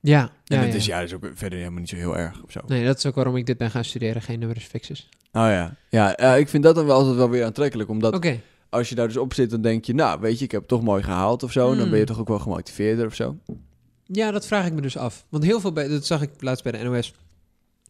[0.00, 0.72] ja, En ja, ja.
[0.74, 2.60] is, ja, dat is ook verder helemaal niet zo heel erg of zo.
[2.66, 5.08] Nee, dat is ook waarom ik dit ben gaan studeren, geen numerus fixus.
[5.32, 5.74] Oh ja.
[5.88, 7.88] Ja, ja, ik vind dat dan wel altijd wel weer aantrekkelijk.
[7.88, 8.26] Omdat
[8.68, 9.94] als je daar dus op zit, dan denk je...
[9.94, 11.70] Nou, weet je, ik heb het toch mooi gehaald of zo.
[11.70, 11.90] En dan Mm.
[11.90, 13.36] ben je toch ook wel gemotiveerder of zo.
[14.12, 15.24] Ja, dat vraag ik me dus af.
[15.28, 17.14] Want heel veel, bij, dat zag ik laatst bij de NOS,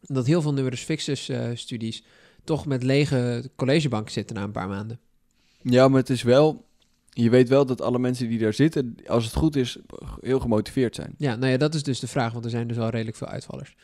[0.00, 2.02] dat heel veel numerus fixus eh, studies
[2.44, 4.98] toch met lege collegebanken zitten na een paar maanden.
[5.62, 6.68] Ja, maar het is wel...
[7.12, 9.78] Je weet wel dat alle mensen die daar zitten, als het goed is,
[10.20, 11.14] heel gemotiveerd zijn.
[11.18, 13.26] Ja, nou ja, dat is dus de vraag, want er zijn dus al redelijk veel
[13.26, 13.76] uitvallers.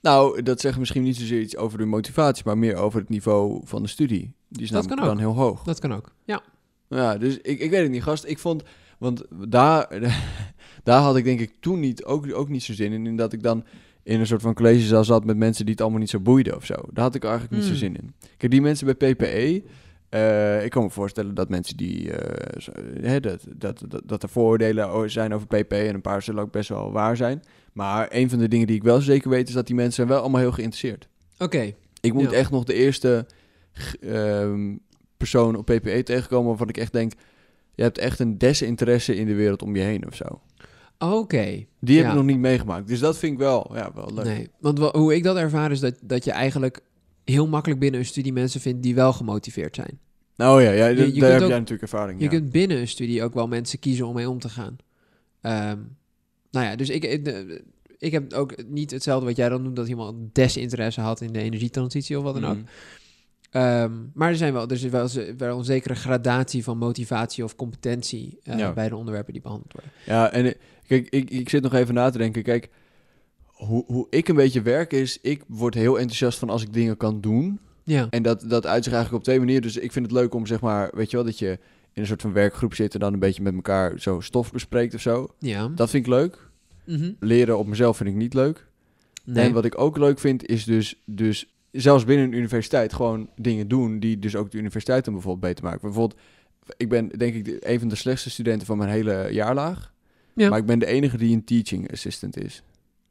[0.00, 3.60] Nou, dat zegt misschien niet zozeer iets over de motivatie, maar meer over het niveau
[3.64, 4.34] van de studie.
[4.48, 5.62] Die is Dat namelijk dan heel hoog.
[5.62, 6.12] Dat kan ook.
[6.24, 6.42] Ja.
[6.88, 8.24] Ja, dus ik, ik weet het niet, gast.
[8.24, 8.62] Ik vond,
[8.98, 9.88] want daar,
[10.82, 13.32] daar had ik denk ik toen niet, ook, ook niet zo zin in, in dat
[13.32, 13.64] ik dan
[14.02, 16.64] in een soort van collegezaal zat met mensen die het allemaal niet zo boeiden of
[16.66, 16.74] zo.
[16.92, 17.78] Daar had ik eigenlijk niet zo Hmm.
[17.78, 18.14] zin in.
[18.36, 19.62] Kijk, die mensen bij PPE,
[20.08, 22.10] eh, ik kan me voorstellen dat mensen die,
[22.58, 26.42] zo- hè, dat, dat, dat, dat er vooroordelen zijn over PPE en een paar zullen
[26.42, 27.42] ook best wel waar zijn.
[27.72, 30.08] Maar een van de dingen die ik wel zeker weet is dat die mensen zijn
[30.08, 31.08] wel allemaal heel geïnteresseerd.
[31.38, 32.36] Oké, Ik moet Ja.
[32.36, 33.26] echt nog de eerste
[34.00, 34.76] ehm,
[35.16, 37.12] persoon op PPE tegenkomen waarvan ik echt denk...
[37.74, 40.40] Je hebt echt een desinteresse in de wereld om je heen of zo.
[41.02, 41.64] Oké.
[41.80, 42.10] Die heb Ja.
[42.10, 42.88] ik nog niet meegemaakt.
[42.88, 44.24] Dus dat vind ik wel, ja, wel leuk.
[44.24, 46.80] Nee, want wa- hoe ik dat ervaar is dat, dat je eigenlijk
[47.24, 49.98] heel makkelijk binnen een studie mensen vindt die wel gemotiveerd zijn.
[50.36, 52.30] Nou ja, ja je daar heb ook- jij natuurlijk ervaring Je ja.
[52.30, 54.76] kunt binnen een studie ook wel mensen kiezen om mee om te gaan.
[55.40, 55.78] Ehm,
[56.50, 57.64] nou ja, dus ik, ik, de-
[57.98, 61.38] ik heb ook niet hetzelfde wat jij dan noemt, dat iemand desinteresse had in de
[61.40, 62.58] energietransitie of wat dan ook.
[63.52, 67.56] Ehm, maar er, zijn wel, er is wel, wel een zekere gradatie van motivatie of
[67.56, 68.72] competentie eh, Ja.
[68.72, 69.90] bij de onderwerpen die behandeld worden.
[70.06, 70.54] Ja, en
[70.86, 72.42] kijk, ik, ik zit nog even na te denken.
[72.42, 72.68] Kijk,
[73.46, 75.18] hoe, hoe ik een beetje werk is...
[75.20, 77.60] Ik word heel enthousiast van als ik dingen kan doen.
[77.84, 79.62] Ja, En dat, dat uit zich eigenlijk op twee manieren.
[79.62, 81.26] Dus ik vind het leuk om, zeg maar, weet je wel...
[81.26, 81.58] Dat je
[81.92, 84.94] in een soort van werkgroep zit en dan een beetje met elkaar zo stof bespreekt
[84.94, 85.28] of zo.
[85.38, 85.68] ja.
[85.68, 86.50] Dat vind ik leuk.
[86.86, 87.12] Mhm.
[87.20, 88.66] Leren op mezelf vind ik niet leuk.
[89.24, 89.44] Nee.
[89.46, 93.68] En wat ik ook leuk vind, is dus, dus zelfs binnen een universiteit gewoon dingen
[93.68, 95.80] doen die dus ook de universiteit dan bijvoorbeeld beter maken.
[95.80, 96.20] Bijvoorbeeld,
[96.76, 99.92] ik ben denk ik een van de slechtste studenten van mijn hele jaarlaag.
[100.34, 100.48] Ja.
[100.48, 102.62] Maar ik ben de enige die een teaching assistant is.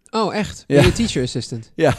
[0.10, 0.64] Oh, echt?
[0.68, 0.76] Ja.
[0.76, 1.72] Ben je teacher assistant?
[1.76, 1.98] Ja.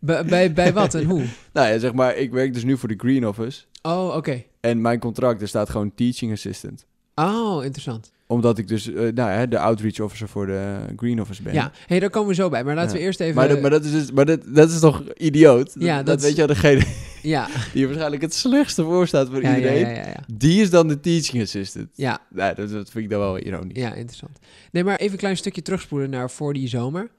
[0.00, 1.24] bij, bij, bij wat en hoe?
[1.52, 3.64] Nou ja, zeg maar, ik werk dus nu voor de Green Office.
[3.82, 4.42] Oh, oké.
[4.60, 6.86] En mijn contract, er staat gewoon teaching assistant.
[7.14, 8.12] Oh, interessant.
[8.32, 11.52] Omdat ik dus, eh, nou ja, de outreach officer voor de Green Office ben.
[11.54, 12.64] Ja, hey, daar komen we zo bij.
[12.64, 12.98] Maar laten Ja.
[12.98, 13.34] we eerst even...
[13.34, 15.74] Maar, dat, maar, dat is dus, maar dat, dat is toch idioot?
[15.78, 16.82] Ja, dat, dat weet je wel, degene
[17.22, 19.94] Ja, die waarschijnlijk het slechtste voor staat voor ja, iedereen.
[19.94, 20.14] ja.
[20.34, 21.88] Die is dan de teaching assistant.
[21.94, 23.76] Ja, Nou, dat, dat vind ik dan wel ironisch.
[23.78, 24.38] ja, interessant.
[24.72, 27.10] Nee, maar even een klein stukje terugspoelen naar voor die zomer.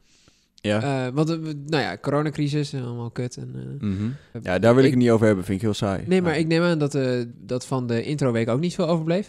[0.56, 0.82] Ja.
[1.08, 3.38] Eh, want, eh, nou ja, coronacrisis, eh, allemaal kut.
[3.38, 4.04] En, Mhm.
[4.44, 5.46] ja, daar wil ik, ik- het niet over hebben.
[5.46, 6.04] Vind ik heel saai.
[6.08, 6.98] Nee, maar ik neem aan dat,
[7.46, 9.28] dat van de introweek ook niet veel overbleef.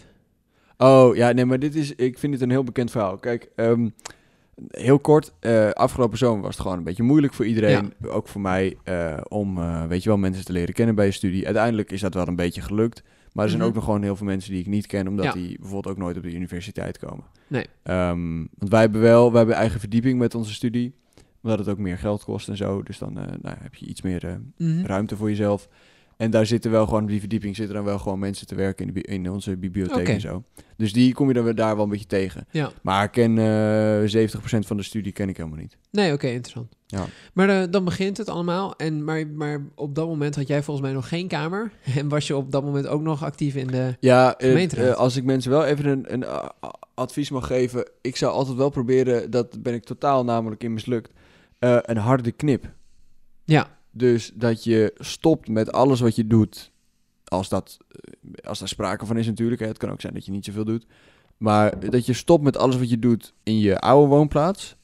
[0.77, 1.95] Oh, ja, nee, maar dit is...
[1.95, 3.17] Ik vind dit een heel bekend verhaal.
[3.17, 3.89] Kijk, ehm,
[4.69, 5.33] heel kort.
[5.39, 7.93] eh, afgelopen zomer was het gewoon een beetje moeilijk voor iedereen.
[8.07, 8.77] Ook voor mij.
[8.83, 11.45] eh, om, eh, weet je wel, mensen te leren kennen bij je studie.
[11.45, 13.03] Uiteindelijk is dat wel een beetje gelukt.
[13.33, 13.69] Maar er zijn Mhm.
[13.71, 15.07] ook nog gewoon heel veel mensen die ik niet ken.
[15.07, 15.31] Omdat Ja.
[15.31, 17.25] die bijvoorbeeld ook nooit op de universiteit komen.
[17.47, 17.65] Nee.
[17.83, 19.27] Ehm, want wij hebben wel...
[19.29, 20.93] Wij hebben eigen verdieping met onze studie.
[21.41, 22.83] Omdat het ook meer geld kost en zo.
[22.83, 24.39] Dus dan nou, heb je iets meer...
[24.57, 24.85] Mhm.
[24.85, 25.67] ruimte voor jezelf.
[26.17, 28.87] En daar zitten wel gewoon, op die verdieping zitten dan wel gewoon mensen te werken
[28.87, 30.43] in, de, in onze bibliotheek en zo.
[30.77, 32.47] Dus die kom je dan daar wel een beetje tegen.
[32.51, 32.71] Ja.
[32.81, 35.77] Maar ik ken eh 70% van de studie ken ik helemaal niet.
[35.91, 36.73] Nee, oké, interessant.
[36.85, 37.05] Ja.
[37.33, 38.75] Maar eh, dan begint het allemaal.
[38.75, 41.71] En, maar, maar op dat moment had jij volgens mij nog geen kamer.
[41.95, 43.95] En was je op dat moment ook nog actief in de...
[43.99, 44.87] Ja, eh, Gemeenteraad.
[44.87, 46.45] eh, als ik mensen wel even een, een eh,
[46.93, 47.89] advies mag geven.
[48.01, 51.11] Ik zou altijd wel proberen, dat ben ik totaal namelijk in mislukt,
[51.59, 52.73] eh, een harde knip.
[53.43, 56.71] Ja, Dus dat je stopt met alles wat je doet.
[57.23, 59.61] Als, dat, eh, als daar sprake van is natuurlijk.
[59.61, 59.67] Hè.
[59.67, 60.85] Het kan ook zijn dat je niet zoveel doet.
[61.37, 64.75] Maar dat je stopt met alles wat je doet in je oude woonplaats.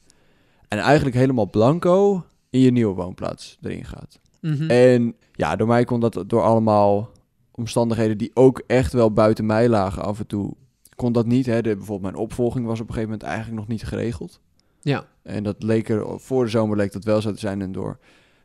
[0.68, 4.20] En eigenlijk helemaal blanco in je nieuwe woonplaats erin gaat.
[4.40, 4.70] Mhm.
[4.70, 7.10] En ja, door mij kon dat door allemaal
[7.50, 10.54] omstandigheden die ook echt wel buiten mij lagen af en toe.
[10.96, 11.46] Kon dat niet.
[11.46, 11.62] Hè.
[11.62, 14.40] De, bijvoorbeeld mijn opvolging was op een gegeven moment eigenlijk nog niet geregeld.
[14.80, 15.10] ja.
[15.22, 17.62] En dat leek er, voor de zomer leek dat wel zo te zijn.
[17.62, 17.98] En door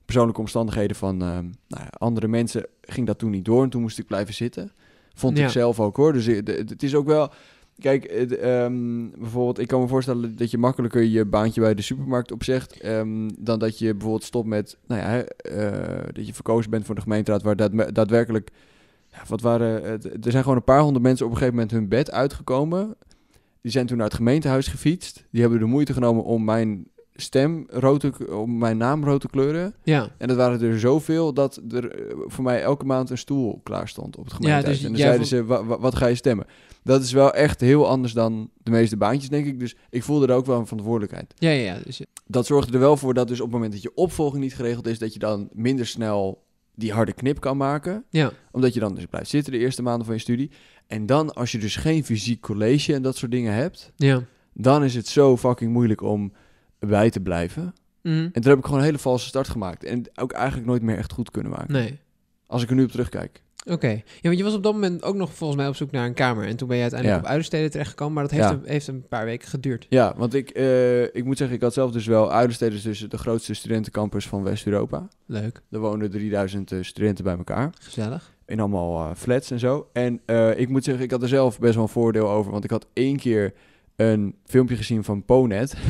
[0.07, 3.63] persoonlijke omstandigheden van ehm, nou ja, andere mensen ging dat toen niet door.
[3.63, 4.71] En toen moest ik blijven zitten.
[5.13, 5.43] Vond Ja.
[5.45, 6.13] ik zelf ook hoor.
[6.13, 7.31] Dus eh, het is ook wel...
[7.79, 11.81] Kijk, het, ehm, bijvoorbeeld, ik kan me voorstellen dat je makkelijker je baantje bij de
[11.81, 12.79] supermarkt opzegt.
[12.79, 16.95] ehm, dan dat je bijvoorbeeld stopt met, nou ja, eh, dat je verkozen bent voor
[16.95, 18.49] de gemeenteraad, waar daadme- daadwerkelijk,
[19.11, 21.75] ja, wat waren, het- er zijn gewoon een paar honderd mensen op een gegeven moment
[21.75, 22.95] hun bed uitgekomen.
[23.61, 25.25] Die zijn toen naar het gemeentehuis gefietst.
[25.31, 26.87] Die hebben de moeite genomen om mijn
[27.21, 29.75] stem rood om mijn naam rood te kleuren.
[29.83, 30.09] Ja.
[30.17, 33.87] En dat waren er zoveel dat er eh, voor mij elke maand een stoel klaar
[33.87, 34.77] stond op het Ja, gemeentehuis.
[34.77, 36.45] dus en dan zeiden ze, "Wa- wa- wat ga je stemmen?
[36.83, 39.59] Dat is wel echt heel anders dan de meeste baantjes, denk ik.
[39.59, 41.33] Dus ik voelde er ook wel een verantwoordelijkheid.
[41.37, 41.79] Ja, ja, ja.
[41.83, 44.55] Dus, Dat zorgde er wel voor dat dus op het moment dat je opvolging niet
[44.55, 48.03] geregeld is, dat je dan minder snel die harde knip kan maken.
[48.09, 48.31] ja.
[48.51, 50.51] Omdat je dan dus blijft zitten de eerste maanden van je studie.
[50.87, 54.23] En dan, als je dus geen fysiek college en dat soort dingen hebt, Ja.
[54.53, 56.31] dan is het zo fucking moeilijk om
[56.79, 57.73] bij te blijven.
[58.01, 58.15] Mhm.
[58.15, 59.83] En toen heb ik gewoon een hele valse start gemaakt.
[59.83, 61.73] En ook eigenlijk nooit meer echt goed kunnen maken.
[61.73, 61.99] Nee.
[62.47, 63.41] Als ik er nu op terugkijk.
[63.69, 63.87] Oké.
[63.87, 66.13] Ja, want je was op dat moment ook nog volgens mij op zoek naar een
[66.13, 66.47] kamer.
[66.47, 67.25] En toen ben je uiteindelijk Ja.
[67.25, 68.13] op Uilensteden terechtgekomen.
[68.13, 68.53] Maar dat heeft, Ja.
[68.53, 69.85] een, heeft een paar weken geduurd.
[69.89, 72.31] Ja, want ik, eh, ik moet zeggen, ik had zelf dus wel...
[72.31, 75.07] Uilenstede is dus de grootste studentencampus van West-Europa.
[75.25, 75.61] Leuk.
[75.71, 77.69] Er wonen 3000 eh, studenten bij elkaar.
[77.79, 78.35] Gezellig.
[78.45, 79.89] In allemaal eh, flats en zo.
[79.93, 80.21] En
[80.57, 82.51] ik moet zeggen, ik had er zelf best wel een voordeel over.
[82.51, 83.53] Want ik had één keer
[83.97, 85.75] een filmpje gezien van Ponet.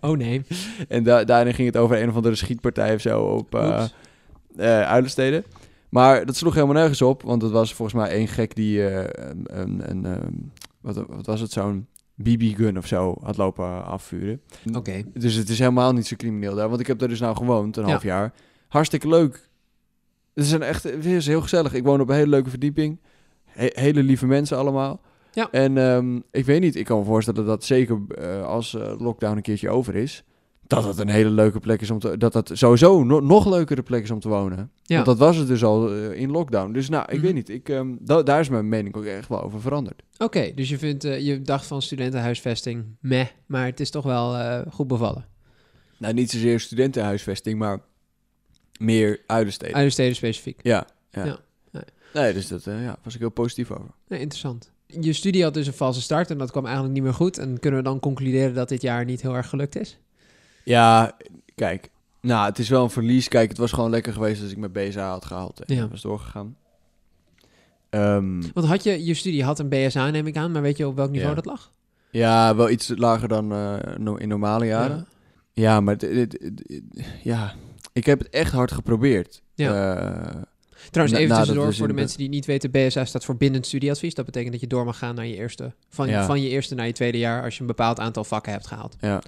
[0.00, 0.42] Oh nee.
[0.88, 3.94] en da daarin ging het over een of andere schietpartij of zo op eh Oeps.
[4.56, 5.44] eh, Uilensteden.
[5.88, 7.22] Maar dat sloeg helemaal nergens op.
[7.22, 9.04] Want het was volgens mij één gek die eh,
[9.44, 10.32] een, een, ehm,
[10.80, 14.40] wat, wat was het, zo'n BB-gun of zo had lopen afvuren.
[14.74, 15.02] Oké.
[15.14, 16.68] Dus het is helemaal niet zo crimineel daar.
[16.68, 17.88] Want ik heb daar dus nou gewoond, een Ja.
[17.90, 18.32] half jaar.
[18.68, 19.48] Hartstikke leuk.
[20.34, 21.72] Het is, een echt, het is heel gezellig.
[21.74, 23.00] Ik woon op een hele leuke verdieping.
[23.44, 25.00] He- hele lieve mensen allemaal.
[25.32, 25.50] Ja.
[25.50, 29.36] En ehm, ik weet niet, ik kan me voorstellen dat zeker eh, als eh, lockdown
[29.36, 30.24] een keertje over is...
[30.66, 32.16] dat het een hele leuke plek is om te...
[32.16, 34.70] dat het sowieso no- nog leukere plek is om te wonen.
[34.82, 34.94] Ja.
[34.94, 36.72] Want dat was het dus al eh, in lockdown.
[36.72, 37.22] Dus nou, ik Mhm.
[37.22, 37.48] weet niet.
[37.48, 40.02] Ik, ehm, da- daar is mijn mening ook echt wel over veranderd.
[40.18, 44.86] Oké, dus je vindt, je dacht van studentenhuisvesting, meh, maar het is toch wel goed
[44.86, 45.26] bevallen.
[45.98, 47.80] Nou, niet zozeer studentenhuisvesting, maar
[48.78, 49.74] meer uilensteden.
[49.74, 50.60] Uilensteden specifiek.
[50.62, 51.24] Ja, ja.
[51.24, 51.38] Ja,
[52.12, 52.32] nee.
[52.32, 53.90] Dus dat ja, was ik heel positief over.
[54.08, 54.71] Nee, interessant.
[55.00, 57.38] Je studie had dus een valse start en dat kwam eigenlijk niet meer goed.
[57.38, 59.98] En kunnen we dan concluderen dat dit jaar niet heel erg gelukt is?
[60.64, 61.16] Ja,
[61.54, 61.90] kijk.
[62.20, 63.28] Nou, het is wel een verlies.
[63.28, 65.88] Kijk, het was gewoon lekker geweest als ik mijn BSA had gehaald en Ja.
[65.88, 66.56] was doorgegaan.
[67.90, 70.86] Ehm, Want had je, je studie had een BSA neem ik aan, maar weet je
[70.86, 71.34] op welk niveau Ja.
[71.34, 71.70] dat lag?
[72.10, 73.76] ja, wel iets lager dan eh,
[74.18, 74.96] in normale jaren.
[74.96, 75.04] Ja.
[75.54, 76.82] Ja, maar dit- dit- dit-
[77.22, 77.54] ja,
[77.92, 79.42] ik heb het echt hard geprobeerd.
[79.54, 79.94] Ja.
[79.96, 80.42] Eh,
[80.90, 84.14] Trouwens, even tussendoor voor de mensen die niet weten, BSA staat voor bindend studieadvies.
[84.14, 86.24] Dat betekent dat je door mag gaan naar je eerste, van, Ja.
[86.26, 88.96] van je eerste naar je tweede jaar als je een bepaald aantal vakken hebt gehaald.
[89.00, 89.22] ja.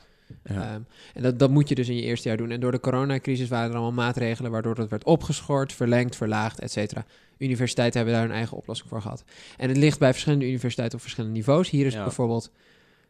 [0.45, 0.55] Ja.
[0.55, 0.81] Ehm,
[1.15, 2.51] en dat, dat moet je dus in je eerste jaar doen.
[2.51, 6.71] En door de coronacrisis waren er allemaal maatregelen waardoor dat werd opgeschort, verlengd, verlaagd, et
[6.73, 7.05] cetera.
[7.39, 9.25] Universiteiten hebben daar hun eigen oplossing voor gehad.
[9.57, 11.71] En het ligt bij verschillende universiteiten op verschillende niveaus.
[11.71, 12.51] Hier is het bijvoorbeeld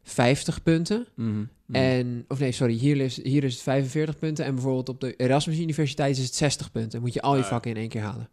[0.03, 1.07] 50 punten.
[1.15, 1.47] Mhm, mhm.
[1.71, 4.45] En, of nee, sorry, hier is, hier is het 45 punten.
[4.45, 7.01] En bijvoorbeeld op de Erasmus Universiteit is het 60 punten.
[7.01, 8.29] Moet je al je Ah, vakken in één keer halen.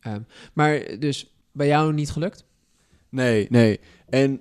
[0.00, 0.20] Ehm,
[0.52, 2.44] maar dus bij jou niet gelukt?
[3.08, 3.80] Nee, nee.
[4.08, 4.40] En,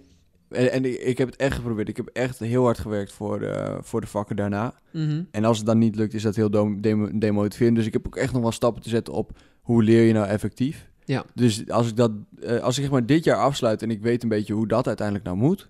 [0.49, 1.89] en, en ik, heb het echt geprobeerd.
[1.89, 4.73] Ik heb echt heel hard gewerkt voor de, voor de vakken daarna.
[4.91, 5.23] Mhm.
[5.31, 7.75] En als het dan niet lukt, is dat heel dom- demo- demotiverend.
[7.75, 10.27] Dus ik heb ook echt nog wel stappen te zetten op hoe leer je nou
[10.27, 10.89] effectief.
[11.05, 11.25] Ja.
[11.33, 14.23] Dus als ik dat, eh, als ik zeg maar dit jaar afsluit en ik weet
[14.23, 15.69] een beetje hoe dat uiteindelijk nou moet,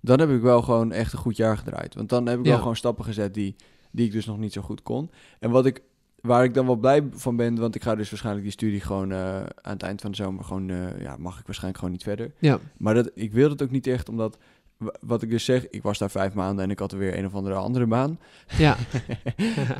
[0.00, 1.94] dan heb ik wel gewoon echt een goed jaar gedraaid.
[1.94, 2.50] Want dan heb ik Ja.
[2.50, 3.56] wel gewoon stappen gezet die,
[3.90, 5.10] die ik dus nog niet zo goed kon.
[5.40, 5.82] En wat ik,
[6.26, 9.12] waar ik dan wel blij van ben, want ik ga dus waarschijnlijk die studie gewoon
[9.12, 12.02] eh, aan het eind van de zomer gewoon, eh, ja, mag ik waarschijnlijk gewoon niet
[12.02, 12.32] verder.
[12.38, 12.58] Ja.
[12.76, 14.38] Maar dat, ik wil het ook niet echt, omdat
[14.76, 17.18] wa- wat ik dus zeg, ik was daar vijf maanden en ik had er weer
[17.18, 18.18] een of andere andere baan.
[18.58, 18.76] Ja.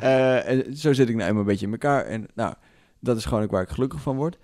[0.01, 2.05] Eh, en zo zit ik nou eenmaal een beetje in elkaar.
[2.05, 2.53] En nou,
[2.99, 4.37] dat is gewoon ook waar ik gelukkig van word.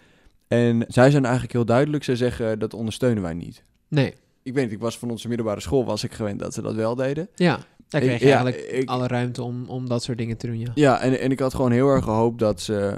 [0.48, 2.04] En zij zijn eigenlijk heel duidelijk.
[2.04, 3.64] Zij zeggen, dat ondersteunen wij niet.
[3.88, 4.14] Nee.
[4.44, 6.76] Ik weet niet, ik was van onze middelbare school, was ik gewend dat ze dat
[6.76, 7.30] wel deden.
[7.36, 7.60] Ja.
[7.94, 10.72] Ik- kreeg je eigenlijk ik- alle ruimte om, om dat soort dingen te doen, ja.
[10.76, 12.98] Ja, en, en ik had gewoon heel erg gehoopt dat ze,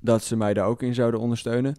[0.00, 1.76] dat ze mij daar ook in zouden ondersteunen.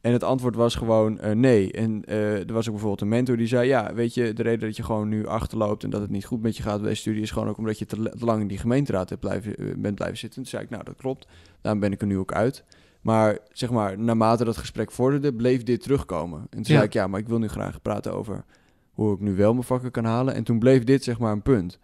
[0.00, 1.72] En het antwoord was gewoon eh, nee.
[1.72, 3.68] En eh, er was ook bijvoorbeeld een mentor die zei...
[3.68, 5.84] ja, weet je, de reden dat je gewoon nu achterloopt...
[5.84, 7.22] en dat het niet goed met je gaat bij deze studie...
[7.22, 9.94] is gewoon ook omdat je te, te lang in die gemeenteraad hebt blijven, eh, bent
[9.94, 10.40] blijven zitten.
[10.42, 11.26] Toen zei ik, nou, dat klopt.
[11.60, 12.64] Daarom ben ik er nu ook uit.
[13.00, 15.32] Maar zeg maar, naarmate dat gesprek vorderde...
[15.34, 16.38] bleef dit terugkomen.
[16.40, 16.72] En toen Ja.
[16.72, 18.44] zei ik, ja, maar ik wil nu graag praten over...
[18.92, 20.34] hoe ik nu wel mijn vakken kan halen.
[20.34, 21.78] En toen bleef dit zeg maar een punt.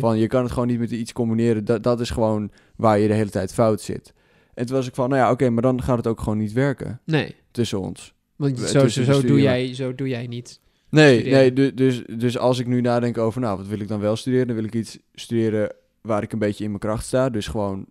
[0.00, 1.64] Van je kan het gewoon niet met iets combineren.
[1.64, 4.12] Dat, dat is gewoon waar je de hele tijd fout zit.
[4.54, 6.52] En toen was ik van, nou ja, oké, maar dan gaat het ook gewoon niet
[6.52, 7.34] werken Nee.
[7.50, 8.14] tussen ons.
[8.36, 10.60] Want We- zo, tussen zo, doe jij, zo doe jij niet.
[10.90, 11.38] Nee, Studeren.
[11.38, 14.16] nee du- dus, dus als ik nu nadenk over, nou, wat wil ik dan wel
[14.16, 14.46] studeren?
[14.46, 17.30] Dan wil ik iets studeren waar ik een beetje in mijn kracht sta.
[17.30, 17.86] Dus gewoon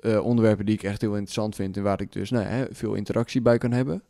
[0.00, 2.94] eh, onderwerpen die ik echt heel interessant vind en waar ik dus nou, hè, veel
[2.94, 4.02] interactie bij kan hebben.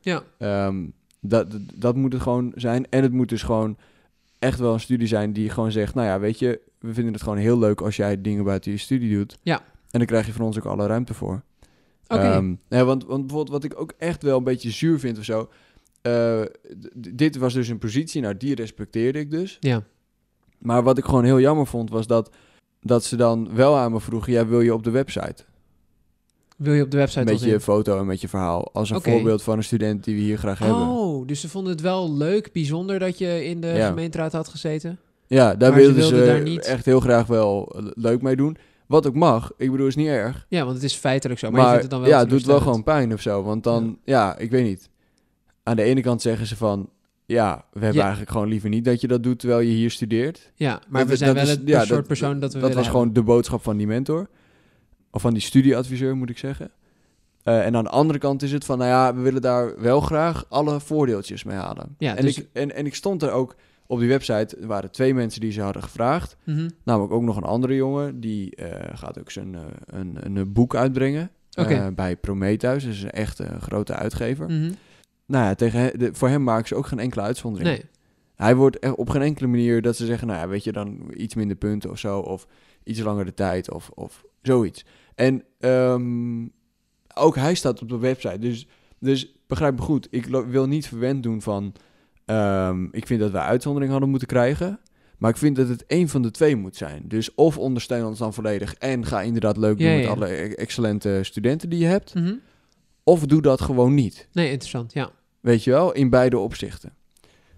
[0.00, 0.22] Ja.
[0.38, 0.86] Ehm,
[1.20, 2.86] dat, dat- dat moet het gewoon zijn.
[2.90, 3.76] En het moet dus gewoon
[4.40, 5.94] echt wel een studie zijn die gewoon zegt...
[5.94, 8.78] nou ja, weet je, we vinden het gewoon heel leuk als jij dingen buiten je
[8.78, 9.38] studie doet.
[9.42, 9.56] Ja.
[9.90, 11.42] En dan krijg je van ons ook alle ruimte voor.
[12.08, 12.22] Oké.
[12.22, 15.24] Ehm, ja, want, want bijvoorbeeld wat ik ook echt wel een beetje zuur vind of
[15.24, 15.48] zo...
[16.02, 16.42] eh,
[16.96, 19.56] dit was dus een positie, nou die respecteerde ik dus.
[19.60, 19.82] ja.
[20.58, 22.30] Maar wat ik gewoon heel jammer vond was dat
[22.80, 25.44] dat ze dan wel aan me vroegen, ja, wil je op de website?
[26.60, 28.70] Wil je op de website met je foto en met je verhaal.
[28.72, 30.76] Als een voorbeeld van een student die we hier graag hebben.
[30.88, 33.88] Oh, dus ze vonden het wel leuk, bijzonder dat je in de Ja.
[33.88, 34.98] gemeenteraad had gezeten?
[35.26, 38.56] Ja, daar ze wilden ze, wilden daar niet- echt heel graag wel leuk mee doen.
[38.86, 39.52] Wat ook mag.
[39.56, 40.46] Ik bedoel, is niet erg.
[40.48, 41.50] Ja, want het is feitelijk zo.
[41.50, 43.42] Maar, Maar, je vindt het dan wel ja, het doet wel gewoon pijn of zo.
[43.42, 44.36] Want dan, ja.
[44.38, 44.88] ik weet niet.
[45.62, 46.88] Aan de ene kant zeggen ze van...
[47.26, 48.00] Ja, we hebben Ja.
[48.02, 50.52] eigenlijk gewoon liever niet dat je dat doet terwijl je hier studeert.
[50.54, 52.74] Ja, maar Dat- we zijn wel is- het ja, soort dat- persoon dat we Dat
[52.74, 54.28] was gewoon de boodschap van die mentor.
[55.10, 56.70] Of van die studieadviseur, moet ik zeggen.
[57.42, 60.00] Eh, en aan de andere kant is het van, nou ja, we willen daar wel
[60.00, 61.94] graag alle voordeeltjes mee halen.
[61.98, 64.90] Ja, en, dus- ik, en, en ik stond er ook op die website, er waren
[64.90, 66.36] twee mensen die ze hadden gevraagd.
[66.44, 66.64] hebben.
[66.64, 66.72] Mhm.
[66.84, 70.74] Namelijk ook nog een andere jongen, die eh, gaat ook zijn eh, een, een, boek
[70.74, 71.30] uitbrengen.
[71.94, 74.46] Bij Prometheus, dus een echte grote uitgever.
[74.46, 74.72] Mhm.
[75.26, 77.70] Nou ja, tegen de, voor hem maken ze ook geen enkele uitzondering.
[77.70, 77.84] Nee.
[78.34, 81.34] Hij wordt op geen enkele manier dat ze zeggen, nou ja, weet je, dan iets
[81.34, 82.46] minder punten of zo, of
[82.84, 84.84] iets langer de tijd, of, of zoiets.
[85.14, 86.46] En ehm,
[87.14, 88.66] ook hij staat op de website, dus,
[88.98, 91.74] dus begrijp me goed, ik wil niet verwend doen van,
[92.24, 94.80] ehm, ik vind dat we uitzondering hadden moeten krijgen,
[95.18, 97.02] maar ik vind dat het één van de twee moet zijn.
[97.08, 100.54] Dus of ondersteun ons dan volledig en ga inderdaad leuk doen Ja, met alle e-
[100.54, 102.34] excellente studenten die je hebt, Mhm.
[103.04, 104.28] of doe dat gewoon niet.
[104.32, 104.92] Nee, interessant.
[104.92, 105.10] Ja.
[105.40, 106.92] Weet je wel, in beide opzichten.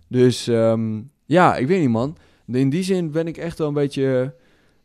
[0.08, 2.16] Dus ehm, ja, ik weet niet man.
[2.46, 4.34] In die zin ben ik echt wel een beetje,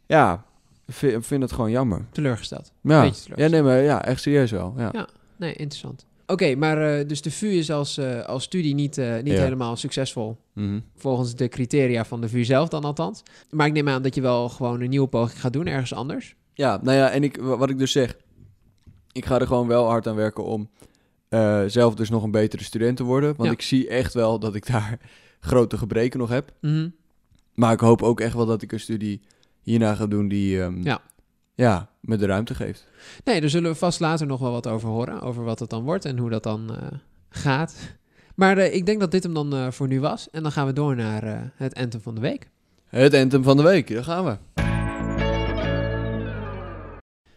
[0.08, 0.46] ja,
[0.88, 2.06] vi- vind het gewoon jammer.
[2.12, 2.72] Teleurgesteld.
[2.82, 3.52] Ja, Beetje ja teleurgesteld.
[3.52, 4.74] nee, maar ja, echt serieus wel.
[4.78, 4.90] Ja.
[4.94, 5.08] Ja.
[5.36, 6.06] Nee, interessant.
[6.30, 9.42] Oké, maar eh, dus de VU is als, eh, als studie niet, eh, niet Ja.
[9.44, 10.38] helemaal succesvol.
[10.54, 10.80] Mhm.
[10.96, 13.24] Volgens de criteria van de VU zelf dan althans.
[13.50, 16.36] Maar ik neem aan dat je wel gewoon een nieuwe poging gaat doen ergens anders.
[16.54, 18.18] ja, nou ja, en ik, wa- wat ik dus zeg,
[19.12, 20.70] ik ga er gewoon wel hard aan werken om
[21.68, 23.30] zelf dus nog een betere student te worden.
[23.36, 23.56] Want Ja.
[23.56, 25.00] ik zie echt wel dat ik daar
[25.40, 26.54] grote gebreken nog heb.
[26.62, 26.90] Mhm.
[27.54, 29.22] Maar ik hoop ook echt wel dat ik een studie
[29.68, 31.02] hierna ga doen die ehm, Ja.
[31.56, 32.88] ja, me de ruimte geeft.
[33.24, 35.22] Nee, daar zullen we vast later nog wel wat over horen.
[35.22, 36.88] Over wat het dan wordt en hoe dat dan eh,
[37.30, 37.76] gaat.
[38.36, 40.30] Maar eh, ik denk dat dit hem dan eh, voor nu was.
[40.30, 42.50] En dan gaan we door naar het anthem van de week.
[42.86, 44.38] Het anthem van de week, daar gaan we.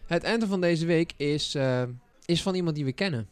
[0.05, 1.57] Het anthem van deze week is,
[2.25, 3.27] is van iemand die we kennen.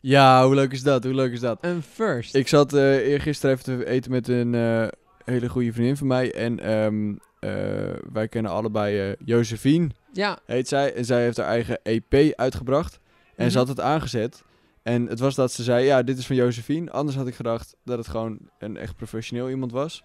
[0.00, 1.04] Ja, hoe leuk is dat?
[1.04, 1.58] Hoe leuk is dat?
[1.60, 2.34] Een first.
[2.34, 4.54] Ik zat eergisteren even te eten met een
[5.24, 6.34] hele goede vriendin van mij.
[6.34, 7.16] En ehm, eh,
[8.12, 10.94] wij kennen allebei eh Josephine, Ja, heet zij.
[10.94, 12.98] En zij heeft haar eigen EP uitgebracht.
[13.36, 13.50] En Mhm.
[13.50, 14.42] ze had het aangezet.
[14.82, 16.90] En het was dat ze zei, ja, dit is van Josephine.
[16.90, 20.02] Anders had ik gedacht dat het gewoon een echt professioneel iemand was.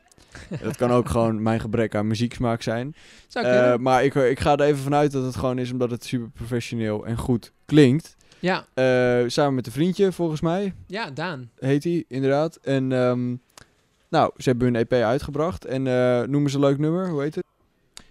[0.62, 2.96] Dat kan ook gewoon mijn gebrek aan muzieksmaak zijn.
[3.28, 6.04] zou Eh, maar ik, ik ga er even vanuit dat het gewoon is omdat het
[6.06, 8.16] super professioneel en goed klinkt.
[8.40, 11.50] ja, Eh, samen met een vriendje, volgens mij ja, Daan.
[11.58, 12.56] heet hij, inderdaad.
[12.56, 13.36] En ehm,
[14.10, 15.66] nou, ze hebben hun EP uitgebracht.
[15.66, 17.44] En eh, noemen ze een leuk nummer, hoe heet het?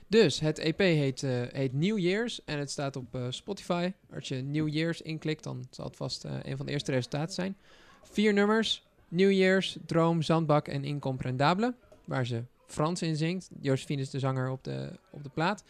[0.06, 3.92] Dus het EP heet, eh, heet New Years en het staat op eh, Spotify.
[4.14, 7.56] Als je New Years inklikt, dan zal het vast een van de eerste resultaten zijn.
[8.02, 8.86] Vier nummers.
[9.08, 11.74] New Years, Droom, Zandbak en Incomprendable.
[12.04, 13.50] Waar ze Frans in zingt.
[13.60, 15.64] Josephine is de zanger op de, op de plaat.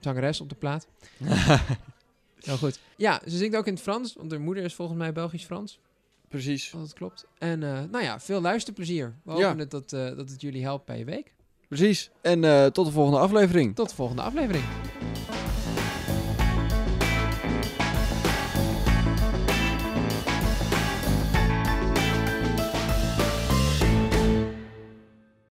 [0.00, 0.86] Zangeres op de plaat.
[2.40, 2.80] Heel goed.
[2.96, 5.78] Ja, ze zingt ook in het Frans, want haar moeder is volgens mij Belgisch-Frans.
[6.30, 6.72] Precies.
[6.72, 7.26] Het klopt.
[7.38, 9.14] En eh, nou ja, veel luisterplezier.
[9.24, 9.56] We hopen Ja.
[9.56, 11.32] het dat, eh, dat het jullie helpt bij je week.
[11.68, 12.10] Precies.
[12.20, 13.74] En eh, tot de volgende aflevering.
[13.74, 14.64] Tot de volgende aflevering.